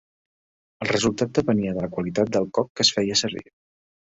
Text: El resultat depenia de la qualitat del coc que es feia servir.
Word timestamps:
El 0.85 0.89
resultat 0.91 1.35
depenia 1.39 1.75
de 1.75 1.83
la 1.85 1.91
qualitat 1.99 2.35
del 2.39 2.51
coc 2.59 2.73
que 2.77 2.87
es 2.89 2.93
feia 2.99 3.21
servir. 3.25 3.45